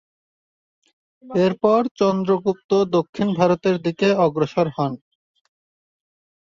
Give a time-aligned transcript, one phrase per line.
[1.39, 4.93] এরপর চন্দ্রগুপ্ত দক্ষিণ ভারতের দিকে অগ্রসর হন।